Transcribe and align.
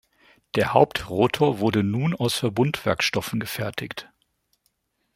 Der 0.55 0.73
Hauptrotor 0.73 1.59
wurde 1.59 1.83
nun 1.83 2.15
aus 2.15 2.33
Verbundwerkstoffen 2.33 3.39
gefertigt. 3.39 4.09